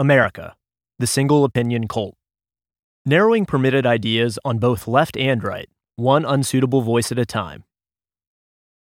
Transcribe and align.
America, 0.00 0.54
the 1.00 1.08
single 1.08 1.42
opinion 1.42 1.88
cult. 1.88 2.14
Narrowing 3.04 3.44
permitted 3.44 3.84
ideas 3.84 4.38
on 4.44 4.58
both 4.58 4.86
left 4.86 5.16
and 5.16 5.42
right, 5.42 5.68
one 5.96 6.24
unsuitable 6.24 6.82
voice 6.82 7.10
at 7.10 7.18
a 7.18 7.26
time. 7.26 7.64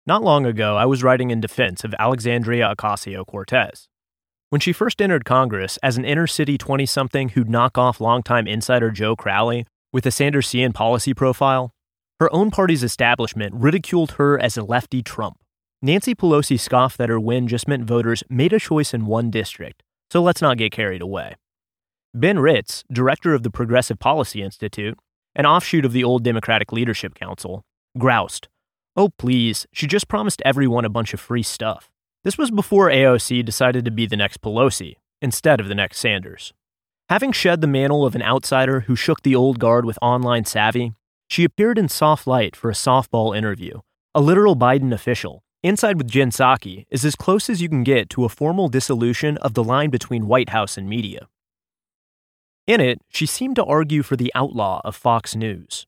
Not 0.07 0.23
long 0.23 0.45
ago, 0.45 0.77
I 0.77 0.85
was 0.85 1.03
writing 1.03 1.31
in 1.31 1.41
defense 1.41 1.85
of 1.85 1.95
Alexandria 1.99 2.75
Ocasio 2.77 3.27
Cortez. 3.27 3.89
When 4.51 4.61
she 4.61 4.75
first 4.75 5.01
entered 5.01 5.25
Congress 5.25 5.79
as 5.83 5.97
an 5.97 6.05
inner 6.05 6.27
city 6.27 6.59
20 6.59 6.85
something 6.85 7.31
who'd 7.31 7.49
knock 7.49 7.79
off 7.79 7.99
longtime 7.99 8.47
insider 8.47 8.91
Joe 8.91 9.17
Crowley 9.17 9.65
with 9.95 10.05
a 10.05 10.11
Sandersian 10.11 10.75
policy 10.75 11.15
profile, 11.15 11.73
her 12.19 12.31
own 12.31 12.51
party's 12.51 12.85
establishment 12.85 13.55
ridiculed 13.55 14.13
her 14.13 14.39
as 14.39 14.59
a 14.59 14.65
lefty 14.65 15.03
Trump. 15.03 15.39
Nancy 15.81 16.15
Pelosi 16.15 16.61
scoffed 16.61 16.99
that 16.99 17.09
her 17.09 17.19
win 17.19 17.49
just 17.49 17.67
meant 17.67 17.85
voters 17.85 18.23
made 18.29 18.53
a 18.53 18.61
choice 18.61 18.93
in 18.93 19.07
one 19.07 19.31
district, 19.31 19.83
so 20.11 20.23
let's 20.23 20.43
not 20.43 20.59
get 20.59 20.73
carried 20.73 21.03
away. 21.03 21.37
Ben 22.15 22.39
Ritz, 22.39 22.85
director 22.93 23.35
of 23.35 23.43
the 23.43 23.51
Progressive 23.51 23.99
Policy 23.99 24.43
Institute, 24.43 24.99
an 25.37 25.47
offshoot 25.47 25.85
of 25.85 25.93
the 25.93 26.03
old 26.03 26.25
Democratic 26.25 26.73
Leadership 26.73 27.15
Council, 27.15 27.63
groused, 27.97 28.49
Oh, 28.97 29.11
please, 29.19 29.67
she 29.73 29.87
just 29.87 30.09
promised 30.09 30.43
everyone 30.45 30.85
a 30.85 30.91
bunch 30.91 31.15
of 31.15 31.21
free 31.21 31.45
stuff. 31.45 31.91
This 32.25 32.37
was 32.37 32.51
before 32.51 32.91
AOC 32.91 33.45
decided 33.45 33.85
to 33.85 33.91
be 33.91 34.07
the 34.07 34.17
next 34.17 34.43
Pelosi, 34.43 34.97
instead 35.23 35.61
of 35.61 35.69
the 35.69 35.75
next 35.75 35.99
Sanders. 35.99 36.53
Having 37.09 37.33
shed 37.33 37.61
the 37.61 37.67
mantle 37.67 38.05
of 38.05 38.15
an 38.15 38.23
outsider 38.23 38.81
who 38.81 38.97
shook 38.97 39.23
the 39.23 39.35
old 39.35 39.59
guard 39.59 39.85
with 39.85 39.99
online 40.03 40.45
savvy, 40.45 40.93
she 41.29 41.45
appeared 41.45 41.79
in 41.79 41.89
soft 41.89 42.27
light 42.27 42.57
for 42.57 42.69
a 42.69 42.75
softball 42.75 43.37
interview. 43.37 43.81
A 44.15 44.21
literal 44.21 44.57
Biden 44.57 44.93
official, 44.93 45.45
inside 45.63 45.99
with 45.99 46.09
Jen 46.09 46.31
Psaki, 46.31 46.87
is 46.91 47.05
as 47.05 47.17
close 47.17 47.51
as 47.51 47.61
you 47.61 47.69
can 47.69 47.85
get 47.85 48.09
to 48.11 48.25
a 48.25 48.29
formal 48.29 48.69
dissolution 48.69 49.37
of 49.39 49.55
the 49.55 49.65
line 49.65 49.91
between 49.91 50.27
White 50.27 50.51
House 50.51 50.77
and 50.77 50.89
media. 50.89 51.29
In 52.67 52.81
it, 52.81 53.01
she 53.09 53.27
seemed 53.27 53.57
to 53.57 53.65
argue 53.65 54.03
for 54.03 54.17
the 54.17 54.33
outlaw 54.35 54.81
of 54.85 54.97
Fox 54.97 55.35
News. 55.35 55.87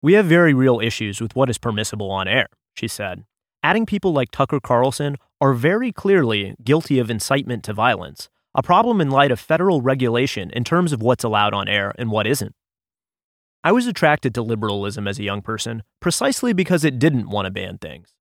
We 0.00 0.14
have 0.14 0.26
very 0.26 0.54
real 0.54 0.80
issues 0.80 1.20
with 1.20 1.36
what 1.36 1.50
is 1.50 1.58
permissible 1.58 2.10
on 2.10 2.26
air, 2.26 2.48
she 2.74 2.88
said. 2.88 3.24
Adding 3.62 3.86
people 3.86 4.12
like 4.12 4.30
Tucker 4.30 4.58
Carlson 4.58 5.16
are 5.40 5.52
very 5.54 5.92
clearly 5.92 6.56
guilty 6.64 6.98
of 6.98 7.10
incitement 7.10 7.62
to 7.64 7.72
violence, 7.72 8.28
a 8.54 8.62
problem 8.62 9.00
in 9.00 9.10
light 9.10 9.30
of 9.30 9.38
federal 9.38 9.80
regulation 9.80 10.50
in 10.50 10.64
terms 10.64 10.92
of 10.92 11.02
what's 11.02 11.24
allowed 11.24 11.54
on 11.54 11.68
air 11.68 11.94
and 11.98 12.10
what 12.10 12.26
isn't. 12.26 12.54
I 13.62 13.70
was 13.70 13.86
attracted 13.86 14.34
to 14.34 14.42
liberalism 14.42 15.06
as 15.06 15.20
a 15.20 15.22
young 15.22 15.40
person 15.40 15.84
precisely 16.00 16.52
because 16.52 16.84
it 16.84 16.98
didn't 16.98 17.30
want 17.30 17.46
to 17.46 17.52
ban 17.52 17.78
things. 17.78 18.14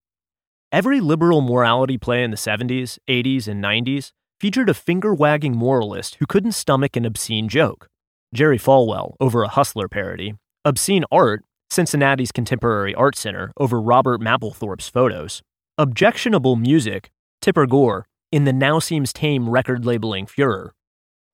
Every 0.71 1.01
liberal 1.01 1.41
morality 1.41 1.97
play 1.97 2.23
in 2.23 2.31
the 2.31 2.37
70s, 2.37 2.97
80s, 3.09 3.45
and 3.49 3.61
90s 3.61 4.13
featured 4.39 4.69
a 4.69 4.73
finger 4.73 5.13
wagging 5.13 5.53
moralist 5.53 6.15
who 6.15 6.25
couldn't 6.25 6.53
stomach 6.53 6.95
an 6.95 7.05
obscene 7.05 7.49
joke. 7.49 7.89
Jerry 8.33 8.57
Falwell 8.57 9.15
over 9.19 9.43
a 9.43 9.49
Hustler 9.49 9.89
parody, 9.89 10.35
obscene 10.63 11.03
art 11.11 11.43
Cincinnati's 11.69 12.31
Contemporary 12.31 12.95
Art 12.95 13.17
Center 13.17 13.51
over 13.57 13.81
Robert 13.81 14.21
Mapplethorpe's 14.21 14.87
photos, 14.87 15.41
objectionable 15.77 16.55
music, 16.55 17.11
Tipper 17.41 17.65
Gore 17.65 18.05
in 18.31 18.45
the 18.45 18.53
now 18.53 18.79
seems 18.79 19.11
tame 19.11 19.49
record 19.49 19.85
labeling 19.85 20.25
furor, 20.25 20.73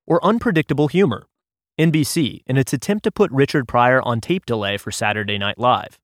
or 0.08 0.24
unpredictable 0.26 0.88
humor, 0.88 1.28
NBC 1.80 2.42
in 2.48 2.58
its 2.58 2.74
attempt 2.74 3.04
to 3.04 3.12
put 3.12 3.32
Richard 3.32 3.68
Pryor 3.68 4.02
on 4.02 4.20
tape 4.20 4.48
delay 4.48 4.78
for 4.78 4.90
Saturday 4.90 5.38
Night 5.38 5.60
Live. 5.60 6.00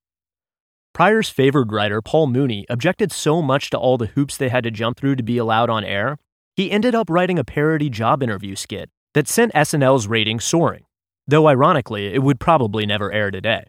Pryor's 0.94 1.28
favored 1.28 1.72
writer, 1.72 2.00
Paul 2.00 2.28
Mooney, 2.28 2.64
objected 2.70 3.10
so 3.10 3.42
much 3.42 3.68
to 3.70 3.76
all 3.76 3.98
the 3.98 4.06
hoops 4.06 4.36
they 4.36 4.48
had 4.48 4.62
to 4.62 4.70
jump 4.70 4.96
through 4.96 5.16
to 5.16 5.24
be 5.24 5.38
allowed 5.38 5.68
on 5.68 5.82
air, 5.82 6.18
he 6.54 6.70
ended 6.70 6.94
up 6.94 7.10
writing 7.10 7.36
a 7.36 7.44
parody 7.44 7.90
job 7.90 8.22
interview 8.22 8.54
skit 8.54 8.90
that 9.12 9.26
sent 9.26 9.52
SNL's 9.54 10.06
ratings 10.06 10.44
soaring, 10.44 10.84
though 11.26 11.48
ironically, 11.48 12.14
it 12.14 12.22
would 12.22 12.38
probably 12.38 12.86
never 12.86 13.12
air 13.12 13.32
today. 13.32 13.64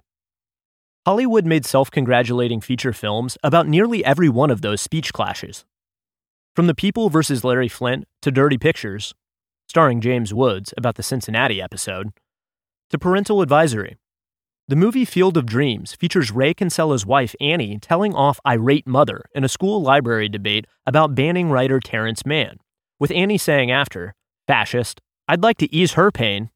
Hollywood 1.07 1.47
made 1.47 1.65
self 1.65 1.89
congratulating 1.89 2.61
feature 2.61 2.93
films 2.93 3.39
about 3.43 3.67
nearly 3.67 4.05
every 4.05 4.29
one 4.29 4.51
of 4.51 4.61
those 4.61 4.81
speech 4.81 5.11
clashes. 5.11 5.65
From 6.55 6.67
The 6.67 6.75
People 6.75 7.09
versus 7.09 7.43
Larry 7.43 7.67
Flynt 7.67 8.05
to 8.21 8.29
Dirty 8.29 8.59
Pictures, 8.59 9.15
starring 9.67 9.99
James 9.99 10.31
Woods 10.31 10.75
about 10.77 10.93
the 10.93 11.03
Cincinnati 11.03 11.59
episode, 11.59 12.11
to 12.91 12.99
Parental 12.99 13.41
Advisory. 13.41 13.97
The 14.67 14.75
movie 14.75 15.05
Field 15.05 15.37
of 15.37 15.45
Dreams 15.45 15.93
features 15.93 16.31
Ray 16.31 16.55
Kinsella's 16.55 17.05
wife 17.05 17.35
Annie 17.39 17.77
telling 17.77 18.15
off 18.15 18.39
irate 18.47 18.87
mother 18.87 19.21
in 19.35 19.43
a 19.43 19.47
school 19.47 19.79
library 19.79 20.27
debate 20.27 20.65
about 20.87 21.13
banning 21.13 21.51
writer 21.51 21.79
Terrence 21.79 22.25
Mann, 22.25 22.57
with 22.99 23.11
Annie 23.11 23.37
saying 23.37 23.69
after, 23.69 24.15
Fascist, 24.47 25.01
I'd 25.27 25.43
like 25.43 25.59
to 25.59 25.71
ease 25.71 25.93
her 25.93 26.09
pain. 26.09 26.49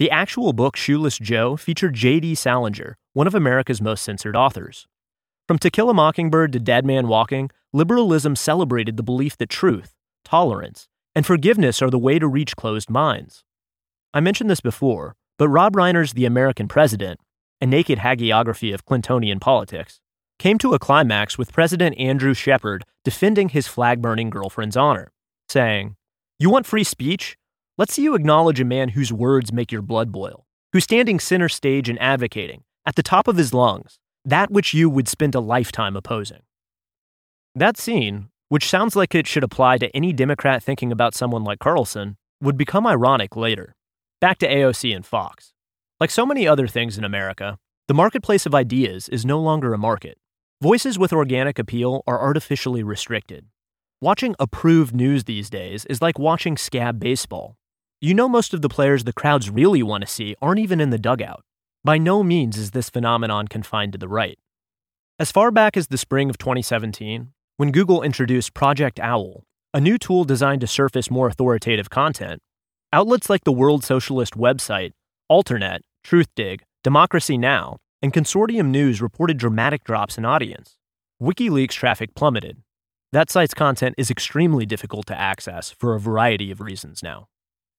The 0.00 0.10
actual 0.10 0.52
book 0.52 0.74
Shoeless 0.74 1.16
Joe 1.16 1.56
featured 1.56 1.94
J.D. 1.94 2.34
Salinger, 2.34 2.96
one 3.12 3.28
of 3.28 3.36
America's 3.36 3.80
most 3.80 4.02
censored 4.02 4.34
authors. 4.34 4.88
From 5.46 5.58
To 5.58 5.70
Kill 5.70 5.90
a 5.90 5.94
Mockingbird 5.94 6.52
to 6.54 6.58
Dead 6.58 6.84
Man 6.84 7.06
Walking, 7.06 7.50
liberalism 7.72 8.34
celebrated 8.34 8.96
the 8.96 9.04
belief 9.04 9.38
that 9.38 9.48
truth, 9.48 9.94
tolerance, 10.24 10.88
and 11.14 11.24
forgiveness 11.24 11.82
are 11.82 11.90
the 11.90 12.00
way 12.00 12.18
to 12.18 12.26
reach 12.26 12.56
closed 12.56 12.90
minds. 12.90 13.44
I 14.12 14.18
mentioned 14.18 14.50
this 14.50 14.60
before, 14.60 15.14
but 15.38 15.48
Rob 15.48 15.74
Reiner's 15.74 16.12
The 16.12 16.24
American 16.24 16.68
President, 16.68 17.20
a 17.60 17.66
naked 17.66 17.98
hagiography 17.98 18.74
of 18.74 18.84
Clintonian 18.84 19.40
politics, 19.40 20.00
came 20.38 20.58
to 20.58 20.74
a 20.74 20.78
climax 20.78 21.38
with 21.38 21.52
President 21.52 21.96
Andrew 21.98 22.34
Shepard 22.34 22.84
defending 23.04 23.48
his 23.48 23.68
flag 23.68 24.02
burning 24.02 24.30
girlfriend's 24.30 24.76
honor, 24.76 25.12
saying, 25.48 25.96
You 26.38 26.50
want 26.50 26.66
free 26.66 26.84
speech? 26.84 27.36
Let's 27.78 27.94
see 27.94 28.02
you 28.02 28.14
acknowledge 28.14 28.60
a 28.60 28.64
man 28.64 28.90
whose 28.90 29.12
words 29.12 29.52
make 29.52 29.72
your 29.72 29.82
blood 29.82 30.12
boil, 30.12 30.46
who's 30.72 30.84
standing 30.84 31.18
center 31.18 31.48
stage 31.48 31.88
and 31.88 32.00
advocating, 32.00 32.64
at 32.84 32.96
the 32.96 33.02
top 33.02 33.28
of 33.28 33.36
his 33.36 33.54
lungs, 33.54 33.98
that 34.24 34.50
which 34.50 34.74
you 34.74 34.90
would 34.90 35.08
spend 35.08 35.34
a 35.34 35.40
lifetime 35.40 35.96
opposing. 35.96 36.42
That 37.54 37.76
scene, 37.76 38.28
which 38.48 38.68
sounds 38.68 38.96
like 38.96 39.14
it 39.14 39.26
should 39.26 39.44
apply 39.44 39.78
to 39.78 39.94
any 39.96 40.12
Democrat 40.12 40.62
thinking 40.62 40.92
about 40.92 41.14
someone 41.14 41.44
like 41.44 41.58
Carlson, 41.58 42.16
would 42.40 42.56
become 42.56 42.86
ironic 42.86 43.36
later. 43.36 43.74
Back 44.22 44.38
to 44.38 44.48
AOC 44.48 44.94
and 44.94 45.04
Fox. 45.04 45.52
Like 45.98 46.12
so 46.12 46.24
many 46.24 46.46
other 46.46 46.68
things 46.68 46.96
in 46.96 47.02
America, 47.02 47.58
the 47.88 47.94
marketplace 47.94 48.46
of 48.46 48.54
ideas 48.54 49.08
is 49.08 49.26
no 49.26 49.40
longer 49.40 49.74
a 49.74 49.78
market. 49.78 50.16
Voices 50.60 50.96
with 50.96 51.12
organic 51.12 51.58
appeal 51.58 52.04
are 52.06 52.20
artificially 52.20 52.84
restricted. 52.84 53.46
Watching 54.00 54.36
approved 54.38 54.94
news 54.94 55.24
these 55.24 55.50
days 55.50 55.84
is 55.86 56.00
like 56.00 56.20
watching 56.20 56.56
scab 56.56 57.00
baseball. 57.00 57.56
You 58.00 58.14
know, 58.14 58.28
most 58.28 58.54
of 58.54 58.62
the 58.62 58.68
players 58.68 59.02
the 59.02 59.12
crowds 59.12 59.50
really 59.50 59.82
want 59.82 60.02
to 60.02 60.08
see 60.08 60.36
aren't 60.40 60.60
even 60.60 60.80
in 60.80 60.90
the 60.90 60.98
dugout. 60.98 61.42
By 61.82 61.98
no 61.98 62.22
means 62.22 62.56
is 62.56 62.70
this 62.70 62.90
phenomenon 62.90 63.48
confined 63.48 63.90
to 63.94 63.98
the 63.98 64.06
right. 64.06 64.38
As 65.18 65.32
far 65.32 65.50
back 65.50 65.76
as 65.76 65.88
the 65.88 65.98
spring 65.98 66.30
of 66.30 66.38
2017, 66.38 67.32
when 67.56 67.72
Google 67.72 68.02
introduced 68.02 68.54
Project 68.54 69.00
Owl, 69.00 69.42
a 69.74 69.80
new 69.80 69.98
tool 69.98 70.22
designed 70.22 70.60
to 70.60 70.68
surface 70.68 71.10
more 71.10 71.26
authoritative 71.26 71.90
content, 71.90 72.40
outlets 72.92 73.30
like 73.30 73.44
the 73.44 73.52
World 73.52 73.84
Socialist 73.84 74.34
website, 74.34 74.92
Alternet, 75.30 75.80
Truthdig, 76.04 76.60
Democracy 76.84 77.38
Now!, 77.38 77.78
and 78.02 78.12
Consortium 78.12 78.66
News 78.66 79.00
reported 79.00 79.38
dramatic 79.38 79.84
drops 79.84 80.18
in 80.18 80.24
audience. 80.24 80.76
WikiLeaks 81.22 81.70
traffic 81.70 82.14
plummeted. 82.14 82.58
That 83.12 83.30
site's 83.30 83.54
content 83.54 83.94
is 83.96 84.10
extremely 84.10 84.66
difficult 84.66 85.06
to 85.06 85.18
access 85.18 85.70
for 85.70 85.94
a 85.94 86.00
variety 86.00 86.50
of 86.50 86.60
reasons 86.60 87.02
now. 87.02 87.28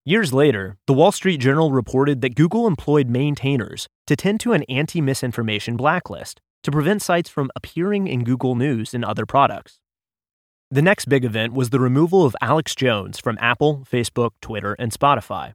Years 0.05 0.33
later, 0.33 0.77
the 0.87 0.93
Wall 0.93 1.11
Street 1.11 1.37
Journal 1.37 1.71
reported 1.71 2.21
that 2.21 2.35
Google 2.35 2.67
employed 2.67 3.09
maintainers 3.09 3.87
to 4.07 4.15
tend 4.15 4.39
to 4.41 4.53
an 4.53 4.63
anti 4.63 5.01
misinformation 5.01 5.75
blacklist 5.75 6.39
to 6.63 6.71
prevent 6.71 7.01
sites 7.01 7.29
from 7.29 7.51
appearing 7.55 8.07
in 8.07 8.23
Google 8.23 8.55
News 8.55 8.93
and 8.93 9.03
other 9.03 9.25
products. 9.25 9.79
The 10.73 10.81
next 10.81 11.05
big 11.05 11.23
event 11.23 11.53
was 11.53 11.69
the 11.69 11.79
removal 11.79 12.25
of 12.25 12.35
Alex 12.41 12.73
Jones 12.73 13.19
from 13.19 13.37
Apple, 13.39 13.85
Facebook, 13.87 14.31
Twitter, 14.41 14.75
and 14.79 14.91
Spotify. 14.91 15.53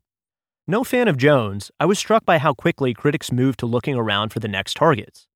No 0.68 0.84
fan 0.84 1.08
of 1.08 1.16
Jones, 1.16 1.72
I 1.80 1.86
was 1.86 1.98
struck 1.98 2.24
by 2.24 2.38
how 2.38 2.54
quickly 2.54 2.94
critics 2.94 3.32
moved 3.32 3.58
to 3.58 3.66
looking 3.66 3.96
around 3.96 4.32
for 4.32 4.38
the 4.38 4.46
next 4.46 4.74
targets. 4.74 5.26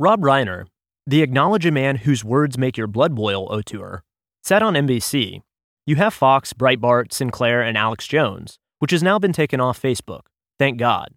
Rob 0.00 0.22
Reiner, 0.22 0.64
the 1.06 1.22
acknowledge 1.22 1.64
a 1.64 1.70
man 1.70 1.98
whose 1.98 2.24
words 2.24 2.58
make 2.58 2.76
your 2.76 2.88
blood 2.88 3.14
boil 3.14 3.46
auteur, 3.52 4.02
said 4.42 4.64
on 4.64 4.74
NBC 4.74 5.42
you 5.86 5.94
have 5.94 6.12
Fox, 6.12 6.52
Breitbart, 6.52 7.12
Sinclair, 7.12 7.62
and 7.62 7.78
Alex 7.78 8.04
Jones, 8.04 8.58
which 8.80 8.90
has 8.90 9.04
now 9.04 9.20
been 9.20 9.32
taken 9.32 9.60
off 9.60 9.80
Facebook. 9.80 10.22
Thank 10.58 10.76
God. 10.76 11.14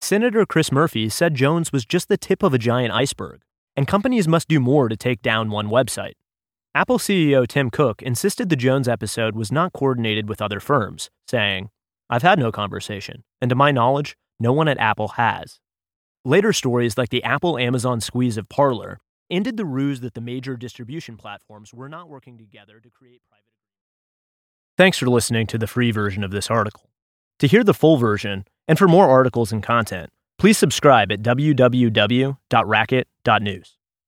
Senator 0.00 0.46
Chris 0.46 0.70
Murphy 0.70 1.08
said 1.08 1.34
Jones 1.34 1.72
was 1.72 1.84
just 1.84 2.08
the 2.08 2.16
tip 2.16 2.44
of 2.44 2.54
a 2.54 2.58
giant 2.58 2.92
iceberg, 2.92 3.40
and 3.76 3.88
companies 3.88 4.28
must 4.28 4.46
do 4.46 4.60
more 4.60 4.88
to 4.88 4.96
take 4.96 5.20
down 5.20 5.50
one 5.50 5.66
website. 5.66 6.12
Apple 6.76 6.98
CEO 6.98 7.48
Tim 7.48 7.70
Cook 7.70 8.02
insisted 8.02 8.50
the 8.50 8.54
Jones 8.54 8.86
episode 8.86 9.34
was 9.34 9.50
not 9.50 9.72
coordinated 9.72 10.28
with 10.28 10.42
other 10.42 10.60
firms, 10.60 11.08
saying, 11.26 11.70
I've 12.10 12.20
had 12.20 12.38
no 12.38 12.52
conversation, 12.52 13.24
and 13.40 13.48
to 13.48 13.54
my 13.54 13.70
knowledge, 13.70 14.14
no 14.38 14.52
one 14.52 14.68
at 14.68 14.76
Apple 14.76 15.08
has. 15.16 15.58
Later 16.22 16.52
stories 16.52 16.98
like 16.98 17.08
the 17.08 17.24
Apple 17.24 17.56
Amazon 17.56 18.02
squeeze 18.02 18.36
of 18.36 18.50
Parler 18.50 18.98
ended 19.30 19.56
the 19.56 19.64
ruse 19.64 20.00
that 20.00 20.12
the 20.12 20.20
major 20.20 20.54
distribution 20.54 21.16
platforms 21.16 21.72
were 21.72 21.88
not 21.88 22.10
working 22.10 22.36
together 22.36 22.78
to 22.78 22.90
create 22.90 23.22
private 23.26 23.44
Thanks 24.76 24.98
for 24.98 25.06
listening 25.06 25.46
to 25.46 25.56
the 25.56 25.66
free 25.66 25.92
version 25.92 26.22
of 26.22 26.30
this 26.30 26.50
article. 26.50 26.90
To 27.38 27.46
hear 27.46 27.64
the 27.64 27.72
full 27.72 27.96
version, 27.96 28.44
and 28.68 28.78
for 28.78 28.86
more 28.86 29.08
articles 29.08 29.50
and 29.50 29.62
content, 29.62 30.10
please 30.36 30.58
subscribe 30.58 31.10
at 31.10 31.22
www.racket.news. 31.22 33.76